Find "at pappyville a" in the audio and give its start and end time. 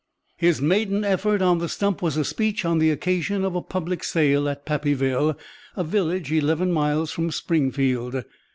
4.49-5.83